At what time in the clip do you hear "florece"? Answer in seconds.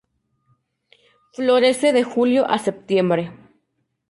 1.33-1.93